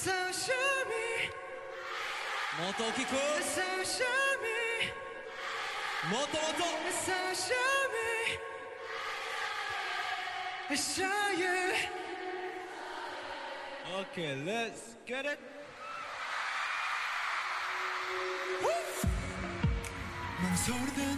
[0.00, 0.52] So show
[0.88, 1.28] me
[3.42, 4.88] So show me
[7.04, 8.10] So show me
[10.74, 11.72] Show you.
[14.00, 15.38] Okay, let's get it.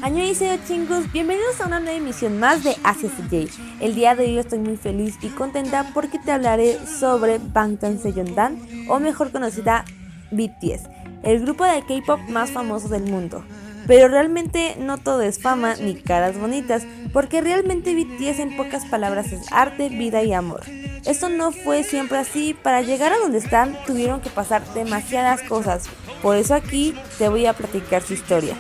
[0.03, 0.23] Año
[0.69, 3.11] chingos, bienvenidos a una nueva emisión más de Asia.
[3.81, 8.59] El día de hoy estoy muy feliz y contenta porque te hablaré sobre Bangtan Sejongdan,
[8.89, 9.85] o mejor conocida
[10.33, 10.83] BTS,
[11.23, 13.43] el grupo de K-pop más famoso del mundo.
[13.87, 19.33] Pero realmente no todo es fama ni caras bonitas, porque realmente BTS en pocas palabras
[19.33, 20.63] es arte, vida y amor.
[21.07, 25.85] Esto no fue siempre así, para llegar a donde están tuvieron que pasar demasiadas cosas,
[26.23, 28.57] por eso aquí te voy a platicar su historia.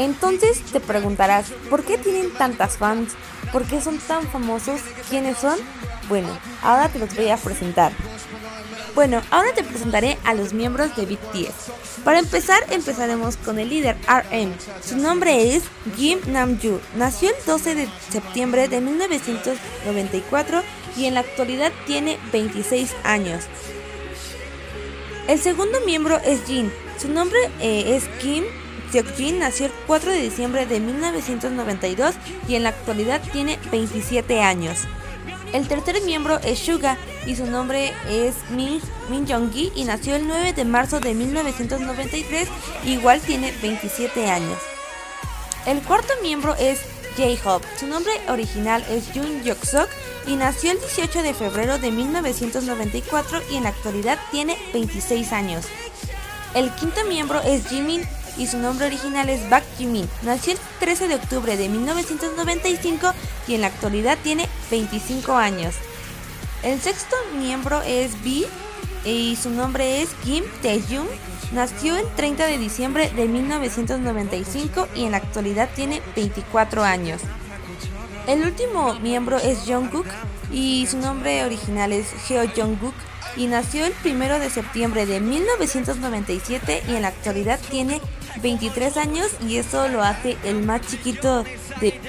[0.00, 3.12] Entonces te preguntarás, ¿por qué tienen tantas fans?
[3.52, 4.80] ¿Por qué son tan famosos?
[5.10, 5.58] ¿Quiénes son?
[6.08, 6.28] Bueno,
[6.62, 7.92] ahora te los voy a presentar.
[8.94, 12.02] Bueno, ahora te presentaré a los miembros de BTS.
[12.02, 14.54] Para empezar, empezaremos con el líder RM.
[14.82, 15.64] Su nombre es
[15.96, 16.80] Kim Namju.
[16.96, 20.62] Nació el 12 de septiembre de 1994
[20.96, 23.44] y en la actualidad tiene 26 años.
[25.28, 26.72] El segundo miembro es Jin.
[26.98, 28.44] Su nombre eh, es Kim
[28.90, 32.14] Seokjin nació el 4 de diciembre de 1992
[32.48, 34.80] y en la actualidad tiene 27 años.
[35.52, 40.26] El tercer miembro es Suga y su nombre es Min, Min Jong-gi y nació el
[40.26, 42.48] 9 de marzo de 1993,
[42.84, 44.58] igual tiene 27 años.
[45.66, 46.80] El cuarto miembro es
[47.16, 49.88] J-Hope, su nombre original es Jun Yok-sok
[50.26, 55.66] y nació el 18 de febrero de 1994 y en la actualidad tiene 26 años.
[56.54, 58.02] El quinto miembro es Jimin
[58.40, 60.08] y su nombre original es Bak Jimin.
[60.22, 63.12] Nació el 13 de octubre de 1995
[63.46, 65.74] y en la actualidad tiene 25 años.
[66.62, 68.46] El sexto miembro es B
[69.04, 71.06] y su nombre es Kim Tae-jung.
[71.52, 77.20] Nació el 30 de diciembre de 1995 y en la actualidad tiene 24 años.
[78.26, 80.06] El último miembro es Jungkook
[80.50, 82.94] y su nombre original es Heo Jungkook
[83.36, 88.00] y nació el 1 de septiembre de 1997 y en la actualidad tiene
[88.42, 91.44] 23 años y eso lo hace el más chiquito
[91.80, 92.00] de...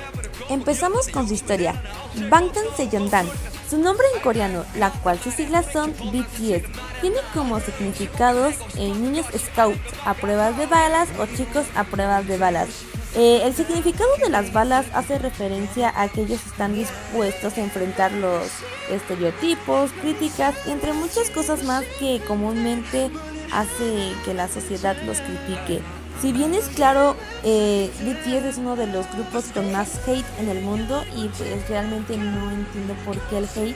[0.49, 1.81] Empezamos con su historia.
[2.29, 3.27] Bangtan Sejongdan.
[3.69, 6.67] Su nombre en coreano, la cual sus siglas son BTS,
[6.99, 12.37] tiene como significados eh, niños scouts a pruebas de balas o chicos a pruebas de
[12.37, 12.67] balas.
[13.15, 18.11] Eh, el significado de las balas hace referencia a que ellos están dispuestos a enfrentar
[18.11, 18.45] los
[18.89, 23.09] estereotipos, críticas, entre muchas cosas más que comúnmente
[23.53, 25.81] hace que la sociedad los critique.
[26.21, 30.49] Si bien es claro, eh, BTS es uno de los grupos con más hate en
[30.49, 33.75] el mundo y pues realmente no entiendo por qué el hate,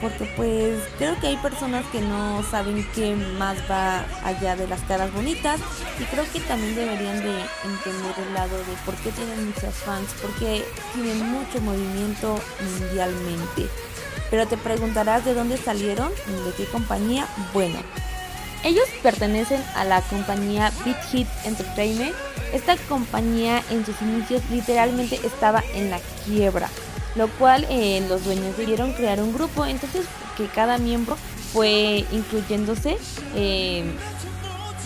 [0.00, 4.80] porque pues creo que hay personas que no saben qué más va allá de las
[4.84, 5.60] caras bonitas
[6.00, 7.34] y creo que también deberían de
[7.64, 12.40] entender el lado de por qué tienen muchos fans, porque tienen mucho movimiento
[12.80, 13.68] mundialmente.
[14.30, 17.28] Pero te preguntarás de dónde salieron, de qué compañía.
[17.52, 17.78] Bueno,
[18.64, 22.14] ellos pertenecen a la compañía Beat Hit Entertainment.
[22.52, 26.70] Esta compañía en sus inicios literalmente estaba en la quiebra,
[27.14, 31.16] lo cual eh, los dueños debieron crear un grupo, entonces que cada miembro
[31.52, 32.96] fue incluyéndose.
[33.34, 33.84] Eh,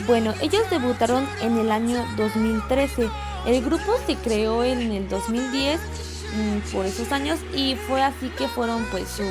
[0.06, 3.08] bueno, ellos debutaron en el año 2013.
[3.46, 8.48] El grupo se creó en el 2010 mm, por esos años y fue así que
[8.48, 9.28] fueron pues sus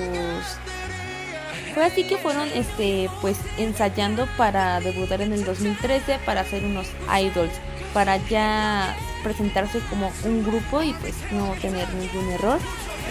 [1.78, 6.88] fue así que fueron este pues ensayando para debutar en el 2013 para hacer unos
[7.22, 7.52] idols,
[7.94, 12.58] para ya presentarse como un grupo y pues no tener ningún error.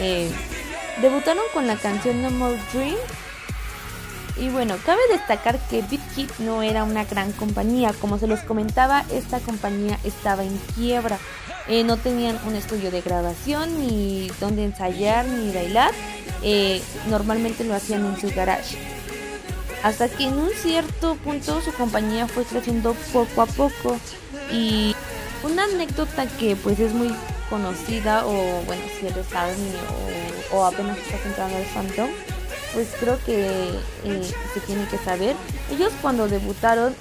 [0.00, 0.28] Eh,
[1.00, 2.96] debutaron con la canción No More Dream.
[4.36, 7.92] Y bueno, cabe destacar que BitKit no era una gran compañía.
[8.00, 11.18] Como se los comentaba, esta compañía estaba en quiebra.
[11.68, 15.92] Eh, no tenían un estudio de grabación, ni donde ensayar, ni bailar.
[16.42, 18.78] Eh, normalmente lo hacían en su garage.
[19.82, 23.96] Hasta que en un cierto punto su compañía fue creciendo poco a poco
[24.50, 24.94] y
[25.42, 27.12] una anécdota que pues es muy
[27.50, 29.56] conocida o bueno si eres saben
[30.52, 32.08] o, apenas estás entrando al fandom
[32.74, 33.46] pues creo que
[34.04, 35.36] eh, se tiene que saber
[35.70, 36.96] ellos cuando debutaron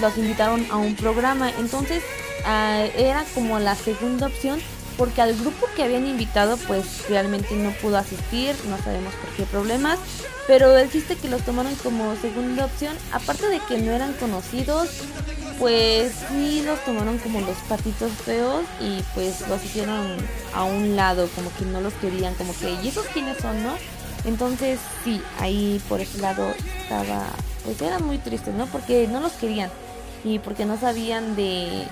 [0.00, 2.02] los invitaron a un programa entonces
[2.46, 4.60] era como la segunda opción
[4.96, 9.42] porque al grupo que habían invitado pues realmente no pudo asistir, no sabemos por qué
[9.44, 9.98] problemas,
[10.46, 14.88] pero el chiste que los tomaron como segunda opción, aparte de que no eran conocidos,
[15.58, 20.16] pues sí los tomaron como los patitos feos y pues los hicieron
[20.54, 23.74] a un lado, como que no los querían, como que, ¿y esos quiénes son, no?
[24.24, 27.26] Entonces sí, ahí por ese lado estaba
[27.64, 28.66] pues eran muy tristes, ¿no?
[28.66, 29.70] Porque no los querían
[30.24, 31.84] y porque no sabían de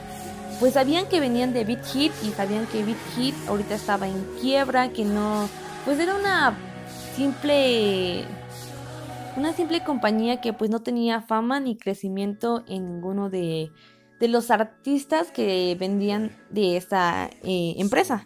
[0.60, 4.24] pues sabían que venían de Beat Hit y sabían que Beat Hit ahorita estaba en
[4.40, 5.48] quiebra, que no
[5.84, 6.56] pues era una
[7.14, 8.24] simple
[9.36, 13.70] una simple compañía que pues no tenía fama ni crecimiento en ninguno de,
[14.20, 18.22] de los artistas que vendían de esta eh, empresa.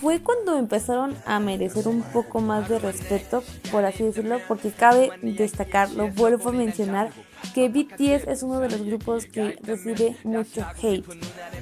[0.00, 5.10] Fue cuando empezaron a merecer un poco más de respeto, por así decirlo, porque cabe
[5.22, 7.10] destacar, lo vuelvo a mencionar,
[7.54, 11.04] que BTS es uno de los grupos que recibe mucho hate.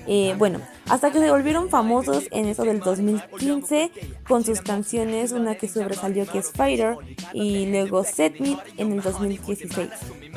[0.06, 3.90] Eh, bueno, hasta que se volvieron famosos en eso del 2015
[4.28, 6.96] con sus canciones, una que sobresalió que es Fighter
[7.32, 9.88] y luego Set Me en el 2016.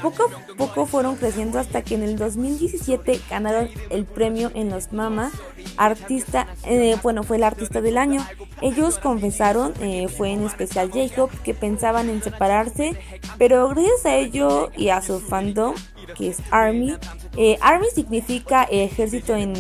[0.02, 4.94] Poco a poco fueron creciendo hasta que en el 2017 ganaron el premio en los
[4.94, 5.32] Mama
[5.78, 8.26] artista, eh, bueno, fue el artista del año.
[8.62, 12.98] Ellos confesaron, eh, fue en especial Jacob, que pensaban en separarse,
[13.38, 15.20] pero gracias a ello y a su
[16.16, 16.96] que es Army,
[17.36, 19.54] eh, Army significa ejército en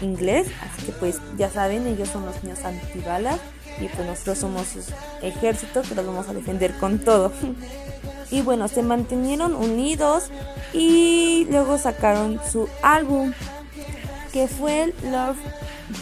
[0.00, 3.40] inglés, así que pues ya saben, ellos son los niños antibalas
[3.80, 4.80] y pues nosotros somos su
[5.22, 7.32] ejército que los vamos a defender con todo.
[8.30, 10.30] y bueno, se mantenieron unidos
[10.72, 13.32] y luego sacaron su álbum
[14.32, 15.38] que fue Love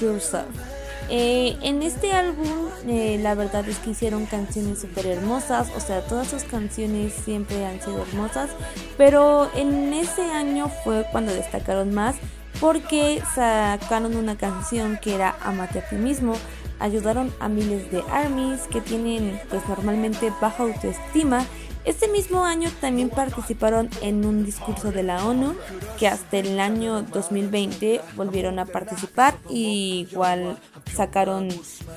[0.00, 0.71] Yourself.
[1.14, 6.00] Eh, en este álbum eh, la verdad es que hicieron canciones súper hermosas, o sea,
[6.00, 8.48] todas sus canciones siempre han sido hermosas,
[8.96, 12.16] pero en ese año fue cuando destacaron más
[12.60, 16.32] porque sacaron una canción que era Amate a ti mismo,
[16.80, 21.44] ayudaron a miles de armies que tienen pues normalmente baja autoestima.
[21.84, 25.56] Este mismo año también participaron en un discurso de la ONU
[25.98, 30.56] que hasta el año 2020 volvieron a participar y igual
[30.92, 31.48] sacaron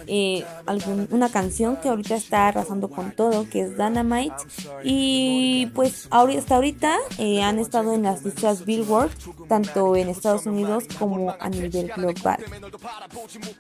[0.07, 0.43] eh,
[1.11, 4.35] una canción que ahorita está arrasando con todo que es Dynamite
[4.83, 9.11] y pues hasta ahorita eh, han estado en las listas Billboard
[9.47, 12.43] tanto en Estados Unidos como a nivel global.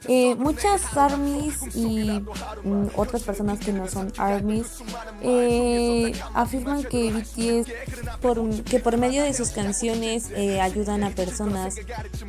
[0.07, 2.09] Eh, muchas armies y
[2.63, 4.83] mm, otras personas que no son armies
[6.33, 7.71] afirman que BTS
[8.21, 11.75] por, que por medio de sus canciones eh, ayudan a personas,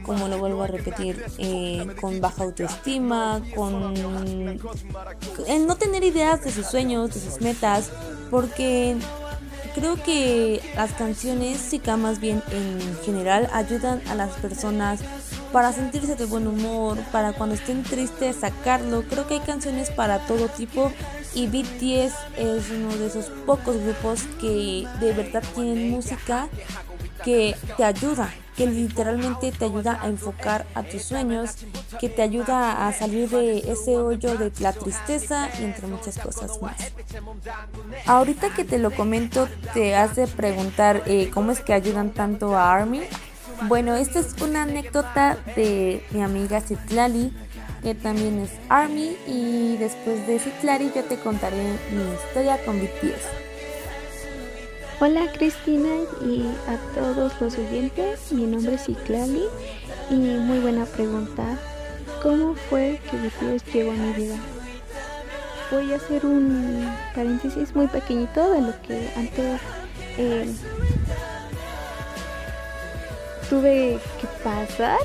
[0.05, 2.96] como lo vuelvo a repetir, eh, con baja autoestima,
[3.55, 3.95] con
[5.67, 7.91] no tener ideas de sus sueños, de sus metas,
[8.31, 8.97] porque
[9.75, 15.01] creo que las canciones, Sika más bien en general, ayudan a las personas
[15.53, 19.03] para sentirse de buen humor, para cuando estén tristes sacarlo.
[19.09, 20.93] Creo que hay canciones para todo tipo
[21.35, 26.49] y BTS es uno de esos pocos grupos que de verdad tienen música
[27.25, 31.57] que te ayuda, que literalmente te ayuda a enfocar a tus sueños,
[32.01, 36.61] que te ayuda a salir de ese hoyo de la tristeza y entre muchas cosas
[36.63, 36.77] más.
[38.07, 42.73] Ahorita que te lo comento, te hace preguntar eh, cómo es que ayudan tanto a
[42.73, 43.03] Army.
[43.69, 47.33] Bueno, esta es una anécdota de mi amiga Citlali
[47.83, 53.46] que también es Army y después de Citlali yo te contaré mi historia con BTS.
[54.99, 55.91] Hola Cristina
[56.23, 59.45] y a todos los oyentes, mi nombre es Citlali
[60.09, 61.59] y muy buena pregunta,
[62.23, 64.37] ¿cómo fue que BTS llegó a mi vida?
[65.71, 69.61] Voy a hacer un paréntesis muy pequeñito de lo que antes
[70.17, 70.51] eh,
[73.51, 74.99] tuve que pasar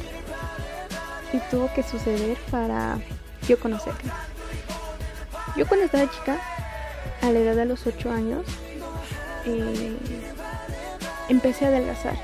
[1.34, 2.98] y tuvo que suceder para
[3.46, 4.14] yo conocerla.
[5.58, 6.40] Yo cuando estaba chica,
[7.22, 8.46] a la edad de los 8 años,
[9.46, 9.98] eh,
[11.30, 12.16] empecé a adelgazar.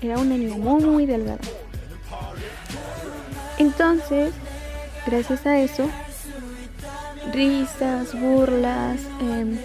[0.00, 1.38] Era una niña muy, muy delgada.
[3.58, 4.32] Entonces,
[5.06, 5.88] gracias a eso,
[7.32, 9.58] risas, burlas, em,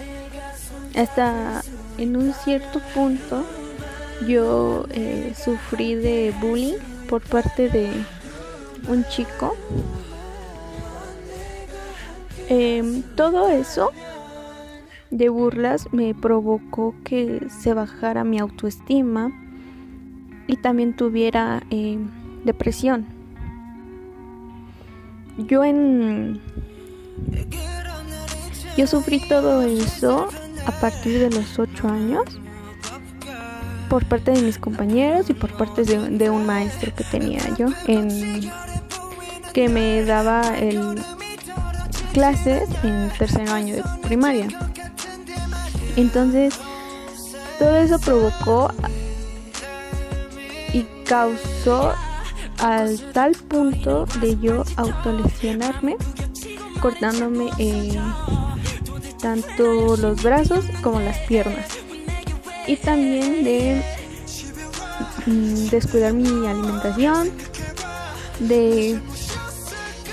[0.96, 1.62] hasta
[1.98, 3.44] en un cierto punto
[4.26, 6.78] yo eh, sufrí de bullying
[7.08, 7.90] por parte de
[8.88, 9.56] un chico.
[12.48, 13.92] Em, todo eso
[15.10, 19.32] de burlas me provocó que se bajara mi autoestima
[20.46, 22.08] y también tuviera em,
[22.44, 23.06] depresión.
[25.38, 26.40] Yo en...
[28.76, 30.28] Yo sufrí todo eso
[30.66, 32.24] a partir de los 8 años
[33.88, 38.48] por parte de mis compañeros y por parte de, un maestro que tenía yo en
[39.52, 41.02] que me daba el
[42.12, 44.69] clases en tercer año de primaria.
[45.96, 46.54] Entonces,
[47.58, 48.72] todo eso provocó
[50.72, 51.94] y causó
[52.58, 55.96] al tal punto de yo autolesionarme,
[56.80, 57.98] cortándome eh,
[59.20, 61.66] tanto los brazos como las piernas.
[62.66, 63.82] y también de
[65.26, 67.30] mm, descuidar mi alimentación,
[68.38, 69.00] de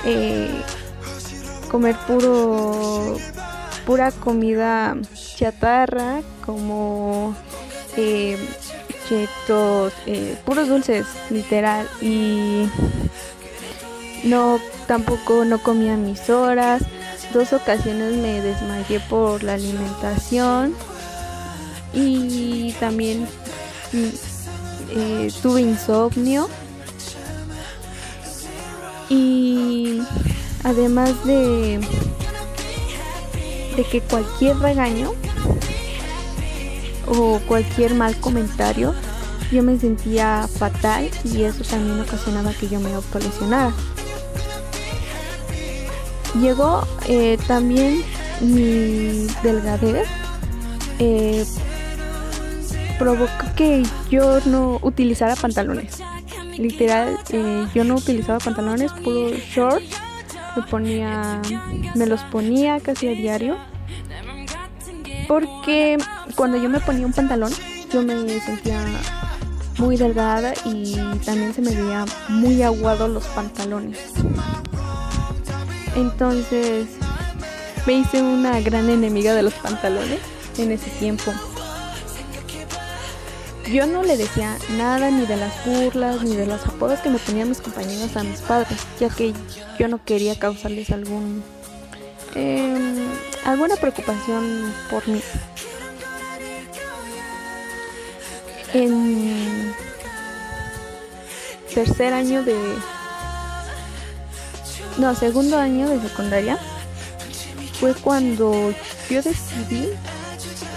[0.05, 0.62] eh,
[1.69, 3.17] comer puro
[3.86, 4.98] pura comida
[5.38, 7.36] chatarra como
[7.96, 8.38] eh,
[9.08, 12.67] chetos, eh, puros dulces, literal, y
[14.24, 16.82] no tampoco no comía mis horas.
[17.34, 20.74] Dos ocasiones me desmayé por la alimentación
[21.94, 23.27] y también
[23.94, 24.08] mm,
[24.96, 26.50] eh, tuve insomnio
[29.10, 30.01] y
[30.63, 31.79] además de
[33.77, 35.12] de que cualquier regaño
[37.08, 38.94] o cualquier mal comentario
[39.52, 43.74] yo me sentía fatal y eso también ocasionaba que yo me autolesionara.
[46.42, 48.04] Llegó eh, también
[48.42, 50.08] mi delgadez,
[51.00, 51.46] eh,
[53.00, 56.02] provocó que yo no utilizara pantalones.
[56.58, 59.96] Literal, eh, yo no utilizaba pantalones, puro shorts.
[60.56, 61.40] Me ponía,
[61.96, 63.58] me los ponía casi a diario.
[65.27, 65.98] Porque
[66.36, 67.51] cuando yo me ponía un pantalón,
[67.91, 68.79] yo me sentía
[69.77, 74.00] muy delgada y también se me veía muy aguado los pantalones.
[75.96, 76.88] Entonces
[77.86, 80.19] me hice una gran enemiga de los pantalones
[80.57, 81.31] en ese tiempo.
[83.72, 87.19] Yo no le decía nada ni de las burlas ni de los apodos que me
[87.19, 89.34] ponían mis compañeros a mis padres, ya que
[89.77, 91.43] yo no quería causarles algún
[92.36, 93.05] eh,
[93.48, 95.22] alguna preocupación por mí.
[98.74, 99.74] En
[101.74, 102.58] tercer año de
[104.98, 106.58] no, segundo año de secundaria
[107.80, 108.74] fue cuando
[109.10, 109.92] yo decidí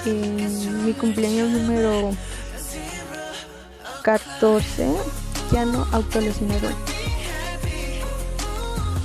[0.07, 2.13] en mi cumpleaños número
[4.03, 4.95] 14
[5.51, 6.73] ya no autolesionador.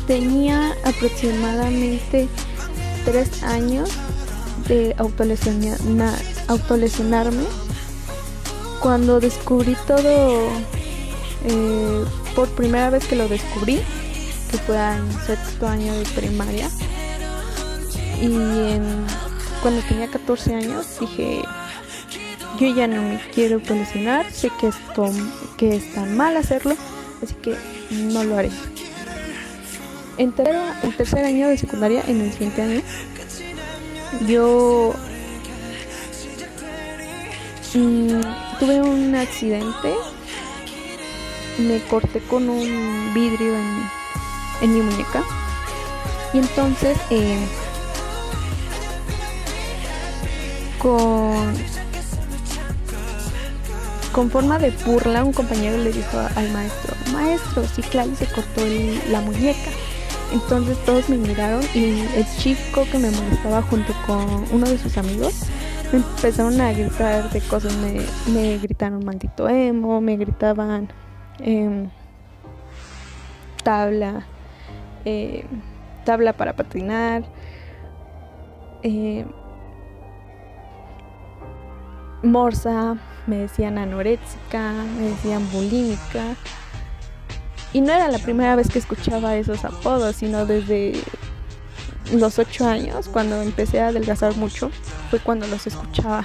[0.05, 2.29] Tenía aproximadamente
[3.05, 3.89] 3 años
[4.67, 7.43] de autolesionar, autolesionarme
[8.81, 10.49] cuando descubrí todo
[11.45, 13.79] eh, por primera vez que lo descubrí
[14.51, 16.69] que fue en sexto año de primaria
[18.21, 18.29] y
[19.61, 21.43] cuando tenía 14 años dije
[22.59, 25.11] yo ya no me quiero autolesionar sé que esto
[25.57, 26.75] que está mal hacerlo
[27.23, 27.55] así que
[27.91, 28.51] no lo haré
[30.17, 30.33] en,
[30.83, 32.81] el tercer año de secundaria en el siguiente año
[34.27, 34.93] yo
[37.73, 38.21] mm,
[38.59, 39.93] tuve un accidente
[41.57, 43.53] me corté con un vidrio
[44.61, 45.23] en, mi muñeca
[46.33, 47.39] y entonces eh,
[50.79, 51.53] con
[54.11, 58.61] con forma de burla un compañero le dijo al maestro maestro si Clay se cortó
[59.09, 59.71] la muñeca
[60.33, 64.97] entonces todos me miraron y el chico que me molestaba junto con uno de sus
[64.97, 65.47] amigos
[65.91, 67.73] me empezaron a gritar de cosas,
[68.27, 70.89] me, gritaron maldito emo, me gritaban
[71.39, 71.89] em,
[73.63, 74.25] tabla,
[75.05, 75.45] eh,
[76.03, 77.23] tabla para patinar.
[78.83, 79.25] Eh,
[82.23, 86.35] morsa, me decían anoréxica, me decían bulímica.
[87.75, 90.93] Y no era la primera vez que escuchaba esos apodos, sino desde
[92.13, 94.71] los ocho años, cuando empecé a adelgazar mucho,
[95.09, 96.23] fue cuando los escuchaba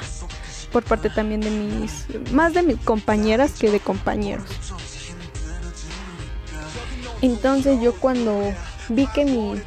[0.71, 4.45] por parte también de mis, más de mis compañeras que de compañeros.
[7.21, 8.55] Entonces yo cuando
[8.89, 9.61] vi que mi,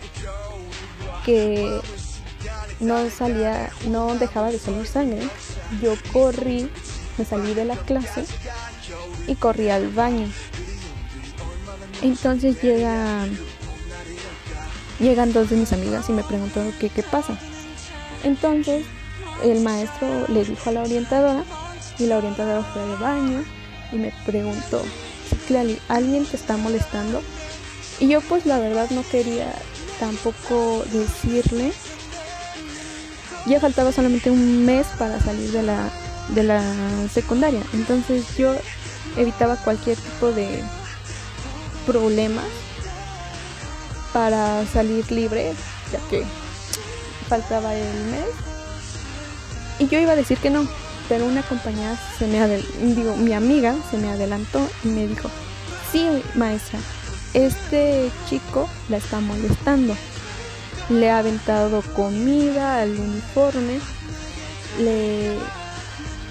[1.25, 1.82] que
[2.80, 5.28] no salía, no dejaba de salir sangre,
[5.82, 6.72] yo corrí,
[7.18, 8.24] me salí de la clase
[9.28, 10.32] y corrí al baño.
[12.03, 13.25] Entonces llega,
[15.00, 17.38] llegan dos de mis amigas y me preguntan qué, qué pasa.
[18.24, 18.86] Entonces
[19.41, 21.45] el maestro le dijo a la orientadora
[21.98, 23.45] y la orientadora fue al baño
[23.93, 24.81] y me preguntó,
[25.48, 27.22] Clali, ¿alguien te está molestando?
[28.01, 29.53] Y yo pues la verdad no quería
[29.98, 31.72] tampoco decirle.
[33.45, 35.89] Ya faltaba solamente un mes para salir de la,
[36.36, 36.62] de la
[37.13, 37.62] secundaria.
[37.74, 38.53] Entonces yo
[39.15, 40.62] evitaba cualquier tipo de
[41.86, 42.46] problemas
[44.12, 45.54] para salir libre,
[45.92, 46.24] ya que
[47.28, 48.25] faltaba el mes.
[49.80, 50.68] Y yo iba a decir que no,
[51.10, 52.46] pero una compañera se me
[52.94, 55.30] digo, mi amiga se me adelantó y me dijo,
[55.92, 56.80] sí, maestra,
[57.34, 59.96] este chico la está molestando.
[60.90, 63.80] Le ha aventado comida al uniforme,
[64.80, 65.38] le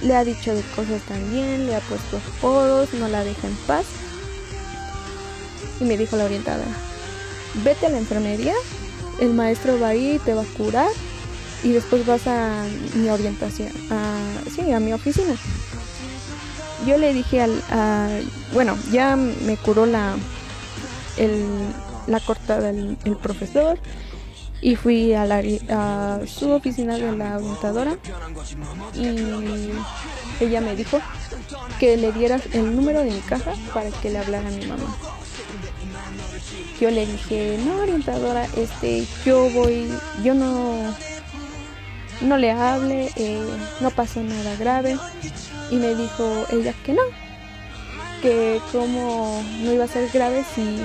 [0.03, 3.87] le ha dicho de cosas también, le ha puesto apodos, no la deja en paz.
[5.81, 6.65] Y me dijo la orientada,
[7.65, 8.55] vete a la enfermería,
[9.21, 10.91] el maestro va a ir, te va a curar
[11.63, 12.65] y después vas a
[12.95, 15.35] mi orientación, a, sí, a mi oficina.
[16.87, 18.09] Yo le dije al, a,
[18.53, 20.17] bueno, ya me curó la,
[21.17, 21.47] el,
[22.07, 23.79] la cortada el, el profesor
[24.61, 25.43] y fui a, la,
[26.27, 27.97] su oficina de la orientadora
[28.95, 29.73] y
[30.41, 31.01] ella me dijo
[31.79, 34.97] que le diera el número de mi casa para que le hablara a mi mamá.
[36.83, 39.89] Yo le dije, no orientadora, este, yo voy,
[40.25, 40.93] yo no,
[42.23, 43.41] no le hable, eh,
[43.81, 44.99] no pasó nada grave.
[45.71, 47.03] Y me dijo ella que no,
[48.21, 50.85] que como no iba a ser grave si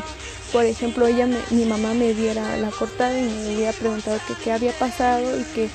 [0.52, 4.52] por ejemplo, ella, mi mamá me diera la cortada y me hubiera preguntado que qué
[4.52, 5.70] había pasado y que,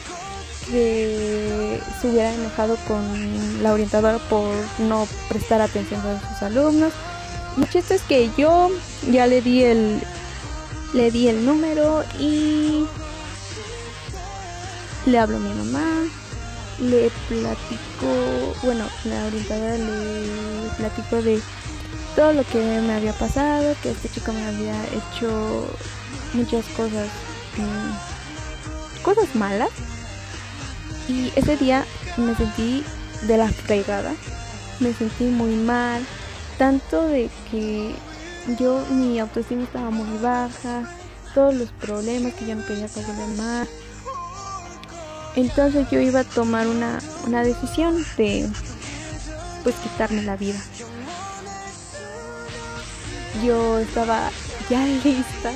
[0.71, 4.49] se hubiera enojado con la orientadora por
[4.79, 6.93] no prestar atención a sus alumnos.
[7.57, 8.71] El chiste es que yo
[9.11, 10.01] ya le di el,
[10.95, 12.87] le di el número y
[15.07, 16.05] le hablo a mi mamá,
[16.81, 21.43] le platico, bueno, la orientadora le platico de
[22.17, 25.67] todo lo que me había pasado, que este chico me había hecho
[26.33, 27.09] muchas cosas,
[29.03, 29.71] cosas malas.
[31.09, 31.85] Y ese día
[32.17, 32.85] me sentí
[33.23, 34.15] de la fregada,
[34.81, 36.07] me sentí muy mal,
[36.63, 37.93] tanto de que
[38.57, 40.89] yo mi autoestima estaba muy baja,
[41.35, 42.87] todos los problemas que yo no quería
[43.37, 43.69] más.
[45.35, 48.49] Entonces yo iba a tomar una, una decisión de
[49.65, 50.63] pues quitarme la vida
[53.45, 54.31] yo estaba
[54.71, 55.53] ya lista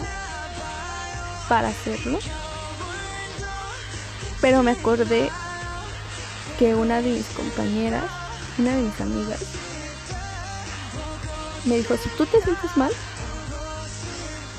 [1.49, 2.19] para hacerlo.
[4.41, 5.31] Pero me acordé
[6.59, 8.03] que una de mis compañeras,
[8.59, 9.66] una de mis amigas,
[11.67, 12.93] me dijo, si tú te sientes mal,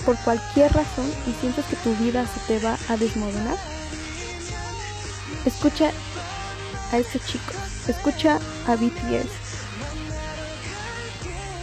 [0.05, 3.58] por cualquier razón y sientes que tu vida se te va a desmoronar,
[5.45, 5.91] escucha
[6.91, 7.53] a ese chico,
[7.88, 9.47] escucha a BTS,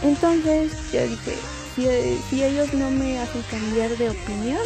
[0.03, 1.35] entonces yo dije,
[2.29, 4.61] si, ellos no me hacen cambiar de opinión,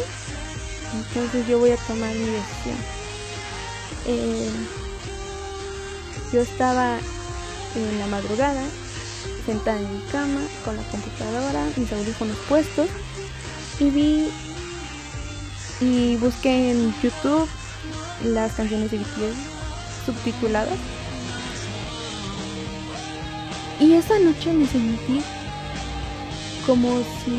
[0.94, 2.76] entonces yo voy a tomar mi decisión.
[4.06, 4.50] Eh,
[6.32, 6.98] yo estaba
[7.74, 8.62] en la madrugada,
[9.40, 12.88] sentada en mi cama, con la computadora, mis audífonos puestos,
[13.78, 14.28] y vi
[15.80, 17.48] y busqué en YouTube
[18.24, 20.78] las canciones de BTS subtituladas.
[23.78, 25.22] Y esa noche me sentí
[26.66, 27.30] como si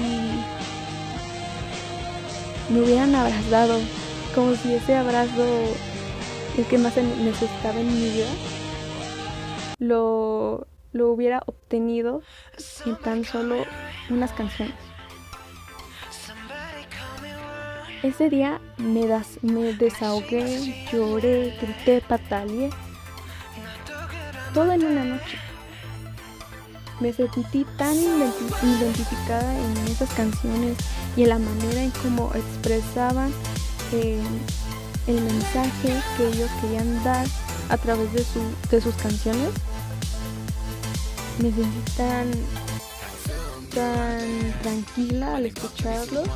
[2.72, 3.80] me hubieran abrazado,
[4.34, 5.46] como si ese abrazo,
[6.58, 8.28] el que más necesitaba en mi vida,
[9.78, 12.22] lo, lo hubiera obtenido
[12.86, 13.66] en tan solo
[14.10, 14.76] unas canciones.
[18.04, 22.72] Ese día me, das, me desahogué, lloré, grité, pataleé.
[24.54, 25.38] Todo en una noche
[27.00, 30.78] me sentí tan identificada en esas canciones
[31.16, 33.32] y en la manera en cómo expresaban
[33.92, 34.20] eh,
[35.08, 37.26] el mensaje que ellos querían dar
[37.70, 38.24] a través de,
[38.70, 39.50] de sus canciones.
[41.42, 42.32] Me sentí tan,
[43.74, 46.28] tan tranquila al escucharlos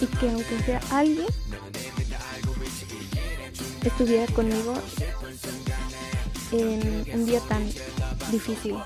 [0.00, 1.26] y que aunque sea alguien
[3.84, 4.74] estuviera conmigo
[6.52, 7.66] en un día tan
[8.30, 8.76] difícil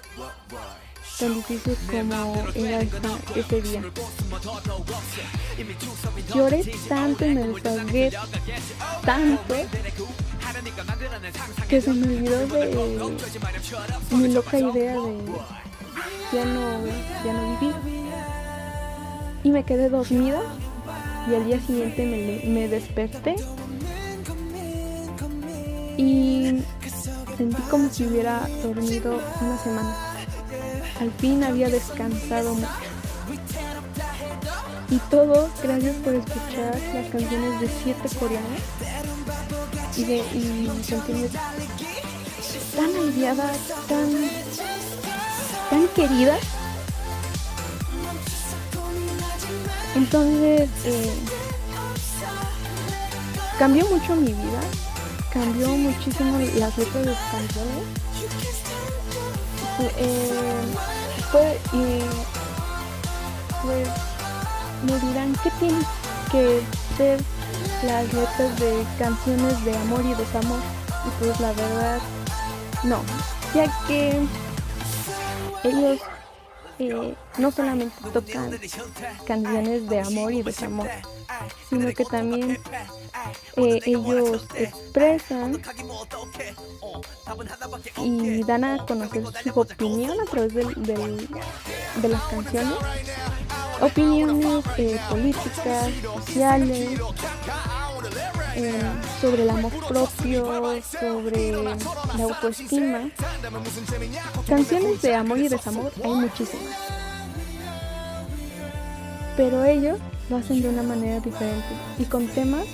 [1.19, 2.81] tan difícil como era
[3.37, 3.83] ese día.
[6.35, 8.11] Lloré tanto y me desahogué
[9.05, 9.55] tanto
[11.69, 15.19] que se me olvidó de mi loca idea de
[16.33, 16.87] ya no,
[17.25, 17.75] ya no vivir.
[19.43, 20.41] Y me quedé dormida
[21.31, 23.37] y al día siguiente me, me desperté
[25.97, 26.63] y
[27.37, 29.97] sentí como si hubiera dormido una semana.
[31.01, 32.69] Al fin había descansado mucho.
[34.91, 38.61] Y todo gracias por escuchar las canciones de siete coreanos
[39.97, 41.31] y de y
[42.77, 43.53] tan aliviada,
[43.89, 44.31] tan,
[45.71, 46.37] tan querida.
[49.95, 51.13] Entonces eh,
[53.59, 54.61] cambió mucho mi vida,
[55.33, 58.05] cambió muchísimo las letras de las canciones
[59.81, 60.65] eh,
[61.33, 61.59] pues,
[63.63, 63.89] pues
[64.85, 65.87] me dirán que tienen
[66.31, 66.63] que
[66.97, 67.21] ser
[67.83, 70.61] las letras de canciones de amor y desamor.
[71.07, 72.01] Y pues la verdad
[72.83, 73.03] No,
[73.55, 74.27] ya que
[75.65, 76.01] ellos
[76.79, 78.59] eh, no solamente tocan
[79.27, 80.89] canciones de amor y desamor,
[81.69, 82.59] sino que también
[83.57, 85.63] eh, ellos expresan
[87.97, 91.29] y dan a conocer su opinión a través del, del,
[92.03, 92.75] de las canciones,
[93.81, 97.01] opiniones eh, políticas, sociales,
[98.57, 98.83] eh,
[99.21, 103.11] sobre el amor propio, sobre la autoestima.
[104.47, 106.77] Canciones de amor y desamor hay muchísimas.
[109.37, 109.99] Pero ellos
[110.31, 111.67] lo hacen de una manera diferente
[111.99, 112.65] y con temas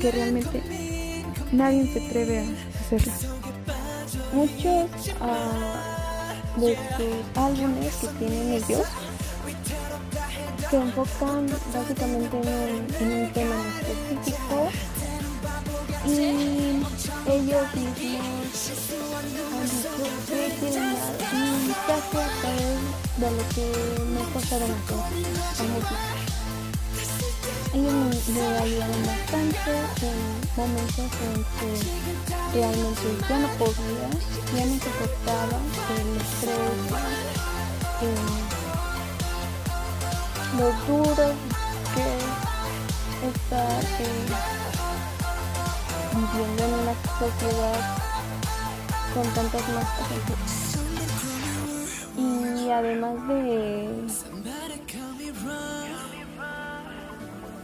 [0.00, 0.62] que realmente
[1.52, 3.12] nadie se atreve a hacerlo.
[4.32, 8.86] Muchos uh, de sus álbumes que tienen ellos
[10.74, 14.56] se enfocan básicamente en, en un tema específico
[16.04, 16.18] y
[17.30, 18.10] ellos mismos
[19.52, 20.90] han dicho que dar
[21.32, 22.78] un mensaje a través
[23.18, 23.66] de lo que
[24.14, 25.94] me pasaron a la.
[27.72, 29.70] Ellos me, me ayudaron bastante
[30.02, 30.18] en
[30.56, 31.70] momentos en que
[32.52, 34.08] realmente ya no podía,
[34.56, 35.56] ya no soportaba
[35.94, 36.74] el estrés,
[38.02, 38.43] eh,
[40.58, 41.26] lo duro
[41.94, 42.06] que
[43.26, 44.26] es estar eh,
[46.14, 47.80] viviendo en una sociedad
[49.14, 50.74] con tantas máscaras
[52.16, 54.04] y además de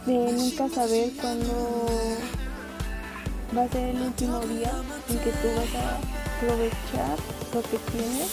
[0.05, 1.87] de nunca saber cuándo
[3.55, 4.71] va a ser el último día
[5.09, 5.97] en que tú vas a
[6.37, 7.17] aprovechar
[7.53, 8.31] lo que tienes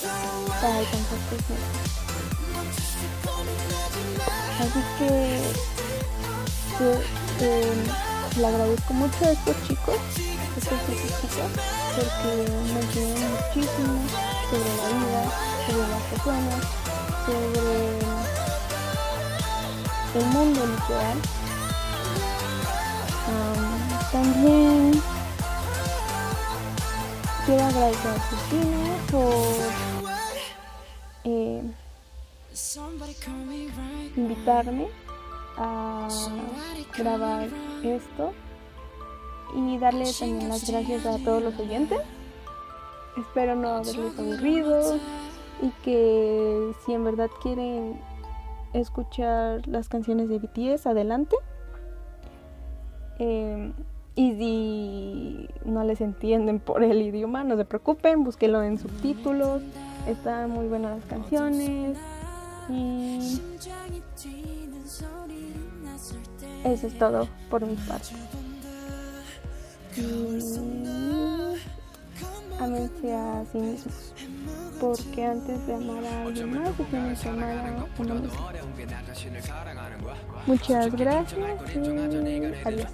[0.60, 1.87] para alcanzar tus metas.
[4.60, 5.08] Así que
[8.38, 11.50] le agradezco mucho a estos chicos, a estos chicos,
[11.94, 12.30] porque
[12.72, 13.94] me enseñan muchísimo
[14.50, 15.22] sobre la vida,
[15.66, 16.62] sobre las personas,
[17.26, 17.74] sobre
[20.14, 21.18] el mundo literal.
[24.10, 25.02] también
[27.46, 29.97] quiero agradecer a Cristina por
[34.16, 34.88] invitarme
[35.56, 36.08] a
[36.96, 37.48] grabar
[37.82, 38.32] esto
[39.54, 41.98] y darle también las gracias a todos los oyentes.
[43.16, 44.96] Espero no haberles aburrido
[45.62, 47.98] y que si en verdad quieren
[48.72, 51.36] escuchar las canciones de BTS, adelante.
[53.18, 53.72] Eh,
[54.14, 59.62] y si no les entienden por el idioma, no se preocupen, búsquenlo en subtítulos.
[60.06, 61.98] Están muy buenas las canciones.
[62.68, 63.40] Y
[66.64, 68.08] eso es todo por mi parte.
[69.96, 70.40] Y
[72.60, 74.12] amense a sí mismos.
[74.80, 78.48] Porque antes de amar a alguien más, se tienen que amar a uno mismo.
[80.46, 81.40] Muchas gracias
[81.74, 81.78] y
[82.64, 82.88] adiós.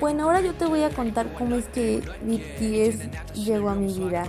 [0.00, 4.24] Bueno, ahora yo te voy a contar cómo es que BTS llegó a mi vida.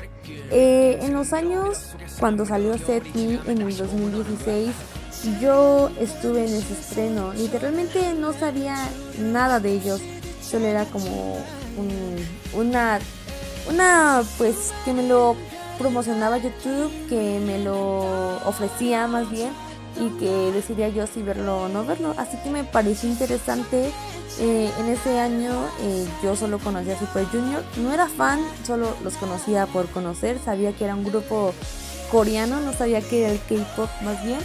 [0.51, 4.71] Eh, en los años cuando salió Set Me en el 2016,
[5.41, 7.33] yo estuve en ese estreno.
[7.33, 8.77] Literalmente no sabía
[9.19, 10.01] nada de ellos.
[10.41, 11.37] Solo era como
[12.53, 12.99] una,
[13.69, 15.35] una, pues que me lo
[15.77, 19.51] promocionaba YouTube, que me lo ofrecía más bien
[19.97, 22.13] y que decidía yo si verlo o no verlo.
[22.17, 23.91] Así que me pareció interesante.
[24.39, 27.63] Eh, en ese año eh, yo solo conocía a Super Junior.
[27.77, 30.39] No era fan, solo los conocía por conocer.
[30.43, 31.53] Sabía que era un grupo
[32.11, 34.39] coreano, no sabía que era el K-pop más bien.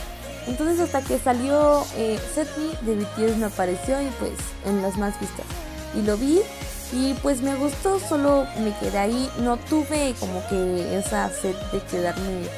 [0.47, 4.33] Entonces hasta que salió eh, Seti de BTS me apareció y pues
[4.67, 5.47] en las más vistas.
[5.95, 6.41] Y lo vi
[6.93, 9.31] y pues me gustó, solo me quedé ahí.
[9.39, 12.49] No tuve como que esa sed de quedarme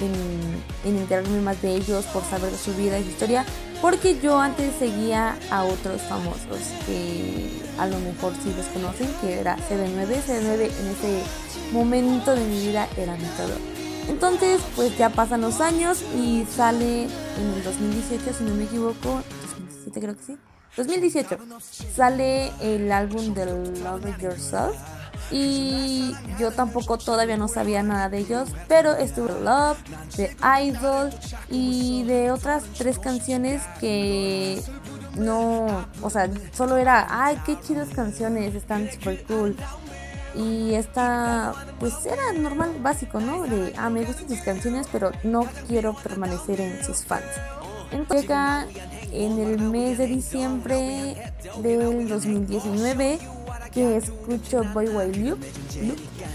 [0.00, 3.44] en, enterarme más de ellos por saber su vida y su historia.
[3.80, 9.40] Porque yo antes seguía a otros famosos que a lo mejor sí los conocen, que
[9.40, 10.22] era CD9.
[10.26, 11.22] CD9 en ese
[11.72, 13.56] momento de mi vida era mi todo.
[14.08, 19.22] Entonces, pues ya pasan los años y sale en el 2018, si no me equivoco,
[19.42, 20.36] 2017 creo que sí.
[20.76, 21.38] 2018
[21.94, 24.76] sale el álbum de Love Yourself
[25.30, 29.78] y yo tampoco todavía no sabía nada de ellos, pero estuve Love,
[30.16, 31.10] de Idol
[31.48, 34.62] y de otras tres canciones que
[35.16, 39.56] no, o sea, solo era, ay, qué chidas canciones, están super cool.
[40.34, 43.42] Y esta, pues era normal, básico, ¿no?
[43.42, 47.24] De, ah, me gustan sus canciones, pero no quiero permanecer en sus fans.
[47.90, 48.66] Entonces llega
[49.12, 53.18] en el mes de diciembre del 2019
[53.72, 55.38] que escucho Boy Way Loop,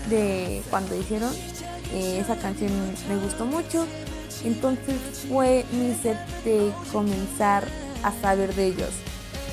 [0.10, 1.32] de cuando hicieron
[1.94, 2.72] eh, esa canción
[3.10, 3.86] me gustó mucho.
[4.44, 4.96] Entonces
[5.30, 7.64] fue mi set de comenzar
[8.04, 8.92] a saber de ellos.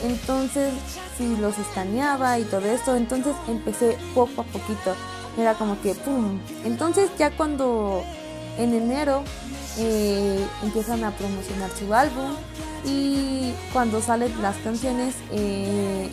[0.05, 0.73] Entonces
[1.17, 4.95] si los escaneaba y todo esto entonces empecé poco a poquito.
[5.39, 6.41] Era como que pum.
[6.65, 8.03] Entonces ya cuando
[8.59, 9.23] en enero
[9.79, 12.33] eh, empiezan a promocionar su álbum
[12.85, 16.11] y cuando salen las canciones eh,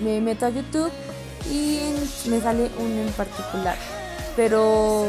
[0.00, 0.90] me meto a YouTube
[1.50, 1.80] y
[2.28, 3.76] me sale uno en particular.
[4.36, 5.06] Pero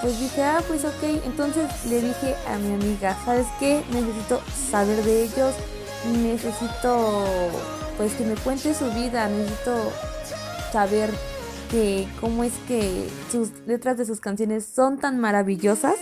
[0.00, 3.82] pues dije, ah, pues ok, entonces le dije a mi amiga, ¿sabes qué?
[3.90, 5.54] Necesito saber de ellos,
[6.22, 7.14] necesito
[7.96, 9.90] pues que me cuente su vida, necesito
[10.72, 11.10] saber
[11.70, 15.96] que cómo es que sus letras de sus canciones son tan maravillosas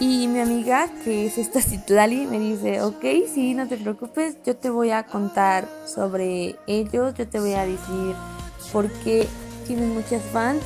[0.00, 4.56] y mi amiga, que es esta Citlali, me dice, ok, sí, no te preocupes, yo
[4.56, 8.14] te voy a contar sobre ellos, yo te voy a decir
[8.72, 9.28] por qué
[9.66, 10.62] tienen muchas fans.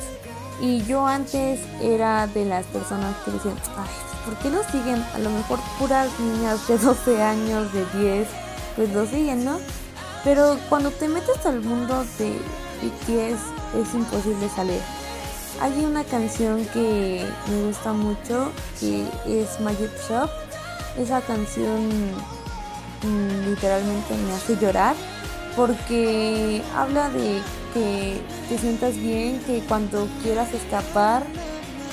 [0.61, 3.89] Y yo antes era de las personas que decían, ay,
[4.25, 5.01] ¿por qué no siguen?
[5.13, 8.27] A lo mejor puras niñas de 12 años, de 10,
[8.75, 9.57] pues lo siguen, ¿no?
[10.23, 12.31] Pero cuando te metes al mundo de
[12.81, 13.39] BTS
[13.79, 14.81] es imposible salir.
[15.61, 20.29] Hay una canción que me gusta mucho que es Magic Shop.
[20.97, 21.89] Esa canción
[23.03, 24.95] mm, literalmente me hace llorar
[25.55, 27.41] porque habla de
[27.73, 31.23] que te sientas bien, que cuando quieras escapar,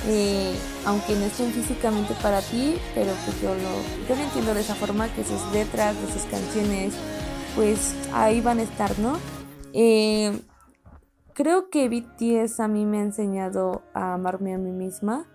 [0.07, 5.09] eh, aunque no estén físicamente para ti, pero pues yo lo, entiendo de esa forma,
[5.09, 6.95] que sus letras, de sus canciones,
[7.55, 9.19] pues ahí van a estar, ¿no?
[9.73, 10.33] Eh,
[11.37, 15.27] creo que BTS a mí me ha enseñado a amarme a mí misma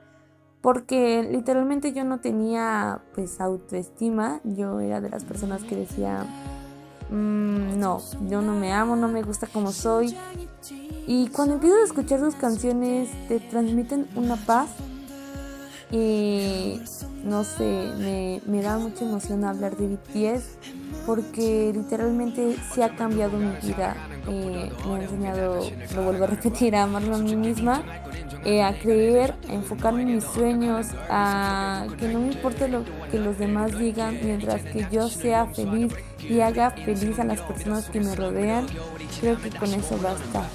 [0.60, 6.26] porque literalmente yo no tenía pues autoestima, yo era de las personas que decía,
[7.12, 10.16] mm, no, yo no me amo, no me gusta como soy.
[11.06, 14.70] Y cuando empiezo a escuchar sus canciones te transmiten una paz
[15.92, 16.82] y
[17.24, 20.58] no sé, me, me da mucha emoción hablar de BTS
[21.06, 23.96] porque literalmente se ha cambiado mi vida.
[24.28, 27.84] Eh, me ha enseñado, lo vuelvo a repetir, a amarme a mí misma,
[28.46, 33.20] eh, a creer, a enfocarme en mis sueños, a que no me importe lo que
[33.20, 38.00] los demás digan, mientras que yo sea feliz y haga feliz a las personas que
[38.00, 38.68] me rodean,
[39.20, 40.48] creo que con eso basta.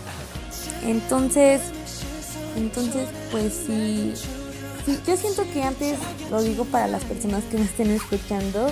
[0.85, 1.61] Entonces,
[2.57, 4.15] entonces, pues sí,
[4.85, 5.99] sí, yo siento que antes,
[6.31, 8.71] lo digo para las personas que me estén escuchando,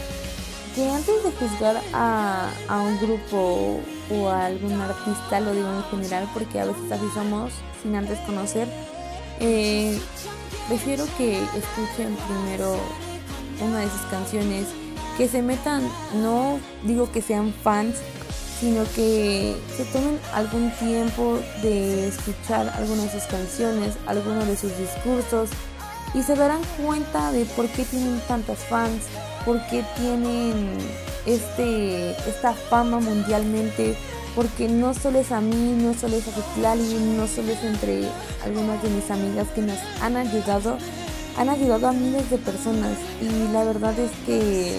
[0.74, 6.28] que antes de juzgar a, un grupo o a algún artista, lo digo en general
[6.34, 8.68] porque a veces así somos sin antes conocer,
[9.40, 9.98] eh,
[10.68, 12.76] prefiero que escuchen primero
[13.60, 14.66] una de sus canciones,
[15.16, 17.96] que se metan, no digo que sean fans,
[18.58, 24.76] sino que se tomen algún tiempo de escuchar algunas de sus canciones, algunos de sus
[24.76, 25.50] discursos
[26.14, 29.02] y se darán cuenta de por qué tienen tantas fans
[29.44, 30.78] porque tienen
[31.26, 33.96] este, esta fama mundialmente,
[34.34, 38.08] porque no solo es a mí, no solo es a Citlali, no solo es entre
[38.44, 40.78] algunas de mis amigas que nos han ayudado,
[41.36, 42.98] han ayudado a miles de personas.
[43.20, 44.78] Y la verdad es que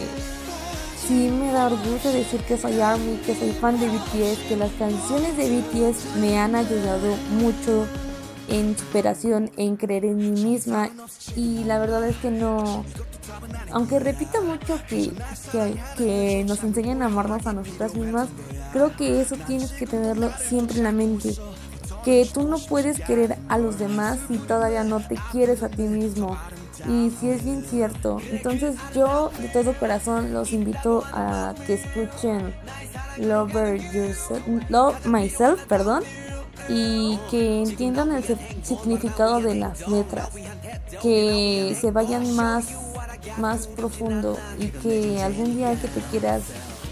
[1.08, 4.72] sí me da orgullo decir que soy ARMY, que soy fan de BTS, que las
[4.74, 7.86] canciones de BTS me han ayudado mucho
[8.48, 10.90] en superación, en creer en mí misma
[11.36, 12.84] y la verdad es que no,
[13.72, 15.12] aunque repito mucho que,
[15.98, 18.30] que, nos enseñan a amarnos a nosotras mismas,
[18.72, 21.36] creo que eso tienes que tenerlo siempre en la mente.
[22.04, 25.84] Que tú no puedes querer a los demás si todavía no te quieres a ti
[25.84, 26.38] mismo.
[26.88, 28.22] Y si es bien cierto.
[28.30, 32.54] Entonces yo de todo corazón los invito a que escuchen
[33.18, 36.04] Lover Yourself, Love Myself, perdón
[36.68, 38.24] y que entiendan el
[38.64, 40.30] significado de las letras,
[41.02, 42.66] que se vayan más,
[43.38, 46.44] más profundo y que algún día que te quieras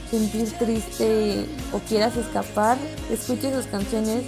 [0.09, 2.77] sentir triste o quieras escapar,
[3.09, 4.23] escuche sus canciones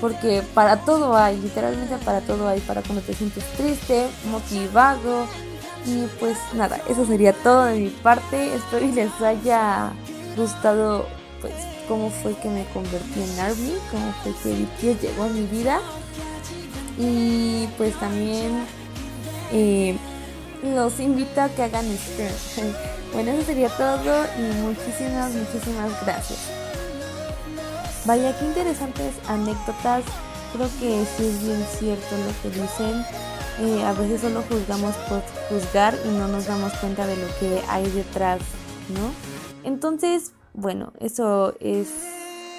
[0.00, 5.26] porque para todo hay, literalmente para todo hay, para cuando te sientes triste, motivado
[5.84, 9.90] y pues nada, eso sería todo de mi parte, espero que les haya
[10.36, 11.06] gustado
[11.40, 11.54] pues
[11.86, 15.80] cómo fue que me convertí en ARMY, cómo fue que BTS llegó a mi vida.
[16.98, 18.64] Y pues también
[19.52, 19.96] eh,
[20.62, 22.72] los invito a que hagan stream.
[23.12, 26.38] bueno, eso sería todo y muchísimas, muchísimas gracias.
[28.04, 30.04] Vaya, qué interesantes anécdotas.
[30.52, 33.04] Creo que sí es bien cierto lo que dicen.
[33.60, 37.60] Eh, a veces solo juzgamos por juzgar y no nos damos cuenta de lo que
[37.68, 38.40] hay detrás,
[38.88, 39.12] ¿no?
[39.68, 41.88] Entonces, bueno, eso es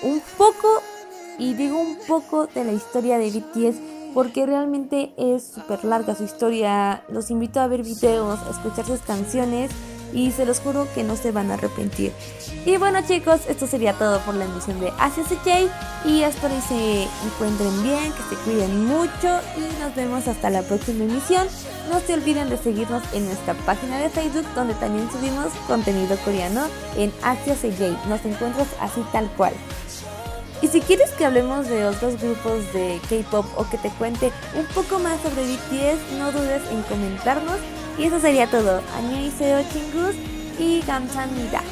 [0.03, 0.81] un poco
[1.37, 3.75] y digo un poco de la historia de BTS
[4.13, 7.03] porque realmente es súper larga su historia.
[7.09, 9.71] Los invito a ver videos, a escuchar sus canciones
[10.13, 12.11] y se los juro que no se van a arrepentir.
[12.65, 15.69] Y bueno chicos, esto sería todo por la emisión de Asia CJ
[16.05, 20.61] y espero que se encuentren bien, que se cuiden mucho y nos vemos hasta la
[20.61, 21.47] próxima emisión.
[21.89, 26.67] No se olviden de seguirnos en nuestra página de Facebook donde también subimos contenido coreano
[26.97, 28.07] en Asia CJ.
[28.07, 29.53] Nos encuentras así tal cual.
[30.61, 34.65] Y si quieres que hablemos de otros grupos de K-pop o que te cuente un
[34.67, 37.57] poco más sobre BTS, no dudes en comentarnos.
[37.98, 38.82] Y eso sería todo.
[38.96, 40.16] Annyeonghaseyo chingus
[40.58, 41.62] y 감사합니다.